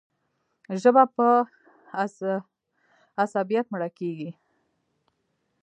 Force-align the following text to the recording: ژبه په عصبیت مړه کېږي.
ژبه 0.81 1.03
په 1.15 1.27
عصبیت 3.21 3.65
مړه 3.73 3.89
کېږي. 3.97 4.31